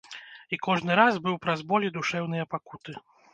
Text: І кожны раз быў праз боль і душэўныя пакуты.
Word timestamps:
І 0.55 0.57
кожны 0.67 0.95
раз 0.99 1.19
быў 1.27 1.35
праз 1.43 1.59
боль 1.73 1.85
і 1.91 1.93
душэўныя 1.99 2.49
пакуты. 2.55 2.99